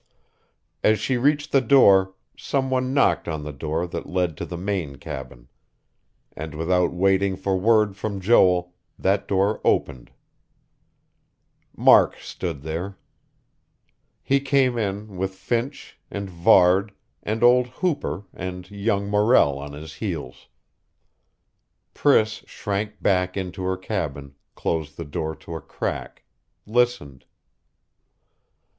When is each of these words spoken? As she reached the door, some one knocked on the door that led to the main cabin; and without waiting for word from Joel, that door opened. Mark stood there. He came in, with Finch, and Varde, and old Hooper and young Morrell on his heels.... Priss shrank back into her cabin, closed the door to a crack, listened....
As 0.83 0.99
she 0.99 1.15
reached 1.15 1.51
the 1.51 1.61
door, 1.61 2.15
some 2.35 2.71
one 2.71 2.91
knocked 2.91 3.27
on 3.27 3.43
the 3.43 3.53
door 3.53 3.85
that 3.85 4.09
led 4.09 4.35
to 4.37 4.45
the 4.47 4.57
main 4.57 4.95
cabin; 4.95 5.47
and 6.35 6.55
without 6.55 6.91
waiting 6.91 7.35
for 7.35 7.55
word 7.55 7.95
from 7.95 8.19
Joel, 8.19 8.73
that 8.97 9.27
door 9.27 9.61
opened. 9.63 10.09
Mark 11.77 12.15
stood 12.17 12.63
there. 12.63 12.97
He 14.23 14.39
came 14.39 14.75
in, 14.75 15.17
with 15.17 15.35
Finch, 15.35 15.99
and 16.09 16.27
Varde, 16.31 16.93
and 17.21 17.43
old 17.43 17.67
Hooper 17.67 18.23
and 18.33 18.71
young 18.71 19.07
Morrell 19.07 19.59
on 19.59 19.73
his 19.73 19.93
heels.... 19.93 20.47
Priss 21.93 22.41
shrank 22.47 23.03
back 23.03 23.37
into 23.37 23.61
her 23.65 23.77
cabin, 23.77 24.33
closed 24.55 24.97
the 24.97 25.05
door 25.05 25.35
to 25.35 25.55
a 25.55 25.61
crack, 25.61 26.23
listened.... 26.65 27.23